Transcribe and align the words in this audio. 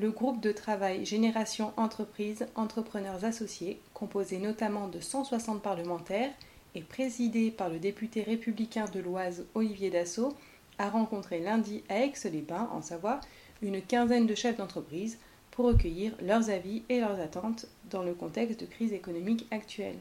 Le 0.00 0.12
groupe 0.12 0.40
de 0.40 0.52
travail 0.52 1.04
Génération 1.04 1.72
Entreprise 1.76 2.46
Entrepreneurs 2.54 3.24
Associés, 3.24 3.80
composé 3.94 4.38
notamment 4.38 4.86
de 4.86 5.00
160 5.00 5.60
parlementaires 5.60 6.30
et 6.76 6.82
présidé 6.82 7.50
par 7.50 7.68
le 7.68 7.80
député 7.80 8.22
républicain 8.22 8.84
de 8.94 9.00
l'Oise 9.00 9.44
Olivier 9.56 9.90
Dassault, 9.90 10.36
a 10.78 10.88
rencontré 10.88 11.40
lundi 11.40 11.82
à 11.88 12.04
Aix-les-Bains, 12.04 12.68
en 12.72 12.80
Savoie, 12.80 13.18
une 13.60 13.82
quinzaine 13.82 14.28
de 14.28 14.36
chefs 14.36 14.58
d'entreprise 14.58 15.18
pour 15.50 15.64
recueillir 15.64 16.12
leurs 16.22 16.48
avis 16.48 16.84
et 16.88 17.00
leurs 17.00 17.18
attentes 17.18 17.66
dans 17.90 18.04
le 18.04 18.14
contexte 18.14 18.60
de 18.60 18.66
crise 18.66 18.92
économique 18.92 19.48
actuelle. 19.50 19.98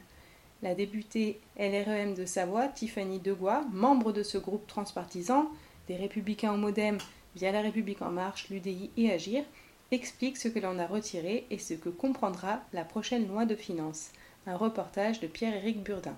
La 0.62 0.76
députée 0.76 1.40
LREM 1.58 2.14
de 2.14 2.28
Savoie, 2.28 2.68
Tiffany 2.68 3.18
Degois, 3.18 3.66
membre 3.72 4.12
de 4.12 4.22
ce 4.22 4.38
groupe 4.38 4.68
transpartisan, 4.68 5.50
des 5.88 5.96
Républicains 5.96 6.54
au 6.54 6.58
Modem 6.58 7.00
via 7.36 7.52
La 7.52 7.62
République 7.62 8.04
en 8.04 8.12
Marche, 8.12 8.50
l'UDI 8.52 8.92
et 8.96 9.12
Agir, 9.12 9.44
explique 9.92 10.38
ce 10.38 10.48
que 10.48 10.60
l'on 10.60 10.80
a 10.80 10.86
retiré 10.86 11.46
et 11.50 11.58
ce 11.58 11.74
que 11.74 11.90
comprendra 11.90 12.62
la 12.74 12.84
prochaine 12.84 13.28
loi 13.28 13.46
de 13.46 13.56
finances. 13.56 14.12
Un 14.46 14.56
reportage 14.56 15.20
de 15.20 15.28
Pierre-Éric 15.28 15.84
Burdin. 15.84 16.16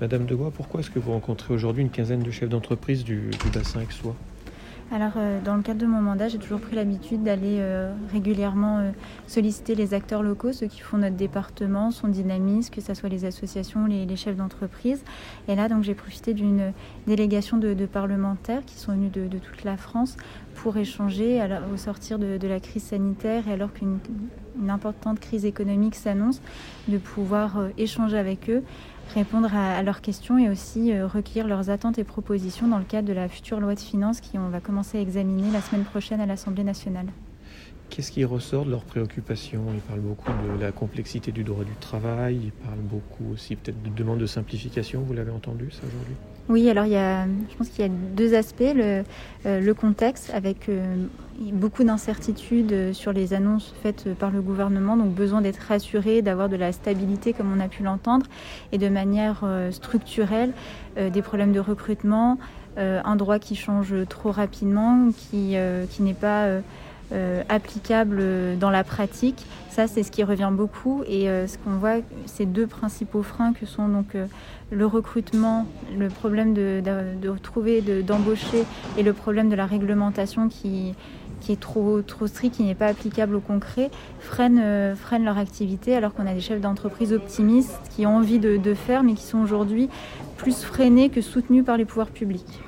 Madame 0.00 0.26
Degois, 0.26 0.50
pourquoi 0.50 0.80
est-ce 0.80 0.90
que 0.90 0.98
vous 0.98 1.12
rencontrez 1.12 1.54
aujourd'hui 1.54 1.82
une 1.82 1.90
quinzaine 1.90 2.22
de 2.22 2.30
chefs 2.30 2.48
d'entreprise 2.48 3.04
du, 3.04 3.30
du 3.30 3.50
bassin 3.52 3.80
aixois? 3.80 4.16
Alors, 4.92 5.12
euh, 5.16 5.40
dans 5.40 5.54
le 5.54 5.62
cadre 5.62 5.78
de 5.78 5.86
mon 5.86 6.00
mandat, 6.00 6.26
j'ai 6.26 6.38
toujours 6.38 6.60
pris 6.60 6.74
l'habitude 6.74 7.22
d'aller 7.22 7.58
euh, 7.60 7.92
régulièrement 8.12 8.78
euh, 8.78 8.90
solliciter 9.28 9.76
les 9.76 9.94
acteurs 9.94 10.20
locaux, 10.20 10.52
ceux 10.52 10.66
qui 10.66 10.80
font 10.80 10.98
notre 10.98 11.14
département, 11.14 11.92
son 11.92 12.08
dynamisme, 12.08 12.74
que 12.74 12.80
ce 12.80 12.92
soit 12.94 13.08
les 13.08 13.24
associations, 13.24 13.86
les, 13.86 14.16
chefs 14.16 14.34
d'entreprise. 14.34 15.04
Et 15.46 15.54
là, 15.54 15.68
donc, 15.68 15.84
j'ai 15.84 15.94
profité 15.94 16.34
d'une 16.34 16.72
délégation 17.06 17.56
de, 17.56 17.74
parlementaires 17.86 18.64
qui 18.66 18.74
sont 18.74 18.92
venus 18.92 19.12
de, 19.12 19.38
toute 19.38 19.62
la 19.62 19.76
France 19.76 20.16
pour 20.56 20.76
échanger 20.76 21.40
au 21.72 21.76
sortir 21.76 22.18
de, 22.18 22.46
la 22.48 22.58
crise 22.58 22.82
sanitaire 22.82 23.46
et 23.48 23.52
alors 23.52 23.72
qu'une 23.72 23.98
importante 24.68 25.20
crise 25.20 25.44
économique 25.44 25.94
s'annonce, 25.94 26.42
de 26.88 26.98
pouvoir 26.98 27.68
échanger 27.78 28.18
avec 28.18 28.50
eux 28.50 28.62
répondre 29.14 29.54
à, 29.54 29.76
à, 29.76 29.82
leurs 29.82 30.00
questions 30.00 30.38
et 30.38 30.48
aussi 30.48 30.92
euh, 30.92 31.06
recueillir 31.06 31.46
leurs 31.46 31.70
attentes 31.70 31.98
et 31.98 32.04
propositions 32.04 32.68
dans 32.68 32.78
le 32.78 32.84
cadre 32.84 33.08
de 33.08 33.12
la 33.12 33.28
future 33.28 33.60
loi 33.60 33.74
de 33.74 33.80
finances 33.80 34.20
qui 34.20 34.38
on 34.38 34.48
va 34.48 34.60
commencer 34.60 34.98
à 34.98 35.00
examiner 35.00 35.50
la 35.52 35.60
semaine 35.60 35.84
prochaine 35.84 36.20
à 36.20 36.26
l'Assemblée 36.26 36.64
nationale. 36.64 37.06
Qu'est-ce 37.90 38.12
qui 38.12 38.24
ressort 38.24 38.64
de 38.64 38.70
leurs 38.70 38.84
préoccupations? 38.84 39.64
Ils 39.74 39.80
parlent 39.80 40.00
beaucoup 40.00 40.30
de 40.30 40.60
la 40.60 40.70
complexité 40.70 41.32
du 41.32 41.42
droit 41.42 41.64
du 41.64 41.74
travail, 41.80 42.38
ils 42.44 42.52
parlent 42.52 42.78
beaucoup 42.78 43.32
aussi 43.32 43.56
peut-être 43.56 43.82
de 43.82 43.90
demande 43.90 44.20
de 44.20 44.26
simplification, 44.26 45.00
vous 45.00 45.12
l'avez 45.12 45.32
entendu 45.32 45.70
ça 45.72 45.82
aujourd'hui? 45.88 46.14
Oui, 46.48 46.68
alors 46.70 46.84
il 46.84 46.92
y 46.92 46.96
a, 46.96 47.26
je 47.26 47.56
pense 47.56 47.68
qu'il 47.68 47.84
y 47.84 47.88
a 47.88 47.90
deux 47.90 48.34
aspects. 48.34 48.74
Le, 48.74 49.02
euh, 49.46 49.60
le 49.60 49.74
contexte 49.74 50.30
avec 50.32 50.68
euh, 50.68 51.06
beaucoup 51.40 51.84
d'incertitudes 51.84 52.92
sur 52.92 53.12
les 53.12 53.32
annonces 53.32 53.74
faites 53.82 54.12
par 54.14 54.30
le 54.30 54.42
gouvernement, 54.42 54.96
donc 54.96 55.14
besoin 55.14 55.40
d'être 55.40 55.58
rassuré, 55.68 56.22
d'avoir 56.22 56.48
de 56.48 56.56
la 56.56 56.72
stabilité 56.72 57.32
comme 57.32 57.50
on 57.56 57.60
a 57.60 57.68
pu 57.68 57.82
l'entendre, 57.82 58.26
et 58.72 58.78
de 58.78 58.88
manière 58.88 59.40
euh, 59.44 59.70
structurelle, 59.70 60.52
euh, 60.98 61.08
des 61.08 61.22
problèmes 61.22 61.52
de 61.52 61.60
recrutement, 61.60 62.38
euh, 62.78 63.00
un 63.04 63.16
droit 63.16 63.38
qui 63.38 63.56
change 63.56 63.94
trop 64.08 64.30
rapidement, 64.30 65.08
qui, 65.16 65.56
euh, 65.56 65.86
qui 65.90 66.02
n'est 66.02 66.14
pas 66.14 66.60
euh, 67.12 67.42
applicable 67.48 68.22
dans 68.58 68.70
la 68.70 68.84
pratique. 68.84 69.44
Ça, 69.70 69.86
c'est 69.86 70.02
ce 70.02 70.10
qui 70.10 70.22
revient 70.22 70.50
beaucoup. 70.52 71.02
Et 71.08 71.28
euh, 71.28 71.46
ce 71.46 71.58
qu'on 71.58 71.70
voit, 71.70 71.96
ces 72.26 72.46
deux 72.46 72.66
principaux 72.66 73.22
freins 73.22 73.52
que 73.52 73.66
sont 73.66 73.88
donc 73.88 74.14
euh, 74.14 74.26
le 74.70 74.86
recrutement, 74.86 75.66
le 75.98 76.08
problème 76.08 76.54
de, 76.54 76.80
de, 76.84 77.28
de 77.28 77.38
trouver, 77.38 77.80
d'embaucher 78.02 78.64
et 78.96 79.02
le 79.02 79.12
problème 79.12 79.48
de 79.48 79.56
la 79.56 79.66
réglementation 79.66 80.48
qui, 80.48 80.94
qui 81.40 81.52
est 81.52 81.60
trop, 81.60 82.02
trop 82.02 82.26
strict, 82.26 82.56
qui 82.56 82.62
n'est 82.62 82.74
pas 82.74 82.86
applicable 82.86 83.34
au 83.34 83.40
concret, 83.40 83.90
freinent, 84.20 84.60
euh, 84.62 84.94
leur 85.22 85.38
activité, 85.38 85.94
alors 85.94 86.14
qu'on 86.14 86.26
a 86.26 86.34
des 86.34 86.40
chefs 86.40 86.60
d'entreprise 86.60 87.12
optimistes 87.12 87.80
qui 87.94 88.06
ont 88.06 88.16
envie 88.16 88.38
de, 88.38 88.56
de 88.56 88.74
faire, 88.74 89.02
mais 89.02 89.14
qui 89.14 89.24
sont 89.24 89.38
aujourd'hui 89.38 89.88
plus 90.36 90.62
freinés 90.62 91.08
que 91.10 91.20
soutenus 91.20 91.64
par 91.64 91.76
les 91.76 91.84
pouvoirs 91.84 92.08
publics. 92.08 92.60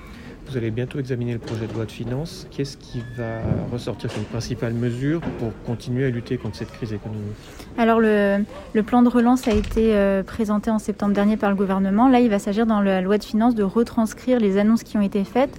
Vous 0.52 0.58
allez 0.58 0.70
bientôt 0.70 0.98
examiner 0.98 1.32
le 1.32 1.38
projet 1.38 1.66
de 1.66 1.72
loi 1.72 1.86
de 1.86 1.90
finances. 1.90 2.46
Qu'est-ce 2.50 2.76
qui 2.76 3.02
va 3.16 3.38
ressortir 3.72 4.12
comme 4.12 4.24
principale 4.24 4.74
mesure 4.74 5.22
pour 5.38 5.50
continuer 5.64 6.04
à 6.04 6.10
lutter 6.10 6.36
contre 6.36 6.56
cette 6.56 6.70
crise 6.72 6.92
économique? 6.92 7.32
Alors 7.78 8.00
le, 8.00 8.44
le, 8.74 8.82
plan 8.82 9.02
de 9.02 9.08
relance 9.08 9.48
a 9.48 9.52
été 9.52 9.94
euh, 9.94 10.22
présenté 10.22 10.70
en 10.70 10.78
septembre 10.78 11.14
dernier 11.14 11.38
par 11.38 11.48
le 11.48 11.56
gouvernement. 11.56 12.06
Là, 12.08 12.20
il 12.20 12.28
va 12.28 12.38
s'agir 12.38 12.66
dans 12.66 12.82
la 12.82 13.00
loi 13.00 13.16
de 13.16 13.24
finances 13.24 13.54
de 13.54 13.62
retranscrire 13.62 14.40
les 14.40 14.58
annonces 14.58 14.82
qui 14.82 14.98
ont 14.98 15.02
été 15.02 15.24
faites 15.24 15.56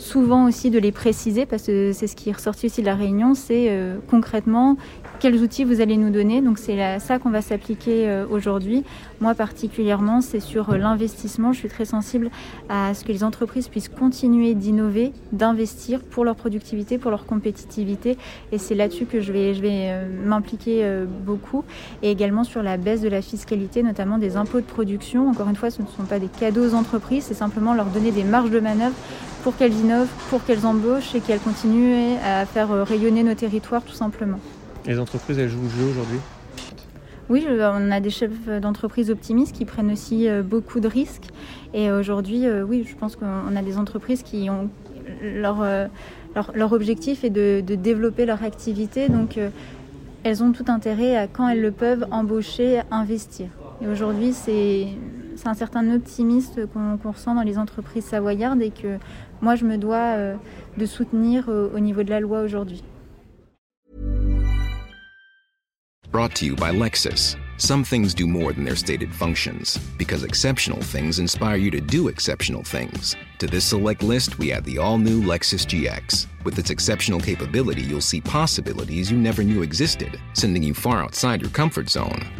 souvent 0.00 0.46
aussi 0.46 0.70
de 0.70 0.78
les 0.78 0.92
préciser 0.92 1.46
parce 1.46 1.64
que 1.64 1.92
c'est 1.92 2.06
ce 2.06 2.16
qui 2.16 2.30
est 2.30 2.32
ressorti 2.32 2.66
aussi 2.66 2.80
de 2.80 2.86
la 2.86 2.94
réunion, 2.94 3.34
c'est 3.34 3.66
euh, 3.68 3.98
concrètement 4.08 4.76
quels 5.20 5.42
outils 5.42 5.64
vous 5.64 5.82
allez 5.82 5.98
nous 5.98 6.08
donner. 6.08 6.40
Donc 6.40 6.58
c'est 6.58 6.98
ça 6.98 7.18
qu'on 7.18 7.28
va 7.28 7.42
s'appliquer 7.42 8.08
euh, 8.08 8.26
aujourd'hui. 8.30 8.82
Moi 9.20 9.34
particulièrement, 9.34 10.22
c'est 10.22 10.40
sur 10.40 10.70
euh, 10.70 10.78
l'investissement. 10.78 11.52
Je 11.52 11.58
suis 11.58 11.68
très 11.68 11.84
sensible 11.84 12.30
à 12.70 12.94
ce 12.94 13.04
que 13.04 13.12
les 13.12 13.22
entreprises 13.22 13.68
puissent 13.68 13.90
continuer 13.90 14.54
d'innover, 14.54 15.12
d'investir 15.32 16.00
pour 16.00 16.24
leur 16.24 16.34
productivité, 16.34 16.96
pour 16.96 17.10
leur 17.10 17.26
compétitivité. 17.26 18.16
Et 18.52 18.58
c'est 18.58 18.74
là-dessus 18.74 19.04
que 19.04 19.20
je 19.20 19.32
vais, 19.32 19.52
je 19.52 19.60
vais 19.60 20.06
m'impliquer 20.24 21.04
beaucoup. 21.26 21.64
Et 22.02 22.10
également 22.10 22.44
sur 22.44 22.62
la 22.62 22.78
baisse 22.78 23.02
de 23.02 23.08
la 23.08 23.20
fiscalité, 23.20 23.82
notamment 23.82 24.16
des 24.16 24.36
impôts 24.36 24.60
de 24.60 24.66
production. 24.66 25.28
Encore 25.28 25.48
une 25.48 25.56
fois, 25.56 25.70
ce 25.70 25.82
ne 25.82 25.86
sont 25.86 26.04
pas 26.04 26.18
des 26.18 26.28
cadeaux 26.28 26.70
aux 26.70 26.74
entreprises, 26.74 27.24
c'est 27.24 27.34
simplement 27.34 27.74
leur 27.74 27.86
donner 27.86 28.12
des 28.12 28.24
marges 28.24 28.50
de 28.50 28.60
manœuvre 28.60 28.94
pour 29.42 29.56
qu'elles 29.56 29.74
innovent, 29.74 30.10
pour 30.28 30.44
qu'elles 30.44 30.66
embauchent 30.66 31.14
et 31.14 31.20
qu'elles 31.20 31.40
continuent 31.40 32.16
à 32.24 32.44
faire 32.46 32.70
euh, 32.72 32.84
rayonner 32.84 33.22
nos 33.22 33.34
territoires 33.34 33.82
tout 33.82 33.94
simplement. 33.94 34.38
Les 34.86 34.98
entreprises, 34.98 35.38
elles 35.38 35.48
jouent 35.48 35.62
le 35.62 35.68
jeu 35.68 35.90
aujourd'hui? 35.90 36.18
Oui, 37.28 37.46
on 37.48 37.90
a 37.90 38.00
des 38.00 38.10
chefs 38.10 38.48
d'entreprise 38.60 39.10
optimistes 39.10 39.54
qui 39.54 39.64
prennent 39.64 39.92
aussi 39.92 40.28
euh, 40.28 40.42
beaucoup 40.42 40.80
de 40.80 40.88
risques. 40.88 41.28
Et 41.74 41.90
aujourd'hui, 41.90 42.46
euh, 42.46 42.64
oui, 42.64 42.86
je 42.88 42.96
pense 42.96 43.16
qu'on 43.16 43.56
a 43.56 43.62
des 43.62 43.78
entreprises 43.78 44.22
qui 44.22 44.50
ont 44.50 44.68
leur, 45.22 45.64
leur, 46.34 46.52
leur 46.54 46.72
objectif 46.72 47.24
est 47.24 47.30
de, 47.30 47.62
de, 47.66 47.74
développer 47.74 48.26
leur 48.26 48.42
activité. 48.42 49.08
Donc, 49.08 49.38
elles 50.22 50.42
ont 50.42 50.52
tout 50.52 50.66
intérêt 50.68 51.16
à, 51.16 51.26
quand 51.26 51.48
elles 51.48 51.60
le 51.60 51.72
peuvent, 51.72 52.06
embaucher, 52.10 52.80
investir. 52.90 53.48
Et 53.82 53.88
aujourd'hui, 53.88 54.32
c'est 54.32 54.86
un 55.48 55.54
certain 55.54 55.94
optimisme 55.94 56.66
qu'on 56.66 56.98
qu 56.98 57.08
ressent 57.08 57.34
dans 57.34 57.42
les 57.42 57.58
entreprises 57.58 58.04
savoyardes 58.04 58.62
et 58.62 58.70
que 58.70 58.98
moi, 59.40 59.54
je 59.54 59.64
me 59.64 59.78
dois 59.78 60.16
de 60.76 60.86
soutenir 60.86 61.48
au 61.48 61.78
niveau 61.78 62.02
de 62.02 62.10
la 62.10 62.20
loi 62.20 62.42
aujourd'hui. 62.42 62.82
Brought 66.10 66.34
to 66.36 66.44
you 66.44 66.56
by 66.56 66.72
Lexus. 66.72 67.36
Some 67.56 67.84
things 67.84 68.14
do 68.14 68.26
more 68.26 68.52
than 68.52 68.64
their 68.64 68.74
stated 68.74 69.14
functions, 69.14 69.78
because 69.96 70.24
exceptional 70.24 70.80
things 70.80 71.20
inspire 71.20 71.56
you 71.56 71.70
to 71.70 71.80
do 71.80 72.08
exceptional 72.08 72.64
things. 72.64 73.14
To 73.38 73.46
this 73.46 73.64
select 73.64 74.02
list, 74.02 74.38
we 74.38 74.50
add 74.50 74.64
the 74.64 74.78
all 74.78 74.98
new 74.98 75.22
Lexus 75.22 75.64
GX. 75.66 76.26
With 76.42 76.58
its 76.58 76.70
exceptional 76.70 77.20
capability, 77.20 77.82
you'll 77.82 78.00
see 78.00 78.20
possibilities 78.20 79.10
you 79.12 79.18
never 79.18 79.44
knew 79.44 79.62
existed, 79.62 80.18
sending 80.32 80.64
you 80.64 80.74
far 80.74 81.04
outside 81.04 81.42
your 81.42 81.50
comfort 81.50 81.88
zone. 81.88 82.39